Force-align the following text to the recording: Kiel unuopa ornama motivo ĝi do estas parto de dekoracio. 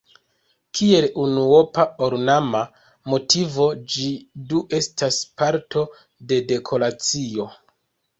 Kiel 0.77 1.05
unuopa 1.23 1.83
ornama 2.07 2.61
motivo 3.13 3.67
ĝi 3.95 4.07
do 4.53 4.63
estas 4.79 5.19
parto 5.43 5.85
de 6.33 6.41
dekoracio. 6.53 7.47